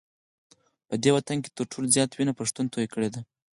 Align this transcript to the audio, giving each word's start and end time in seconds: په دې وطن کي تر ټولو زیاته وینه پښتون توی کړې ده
په 0.87 0.95
دې 1.03 1.09
وطن 1.15 1.37
کي 1.43 1.49
تر 1.55 1.65
ټولو 1.71 1.87
زیاته 1.95 2.13
وینه 2.15 2.33
پښتون 2.39 2.65
توی 2.73 2.85
کړې 2.93 3.09
ده 3.13 3.21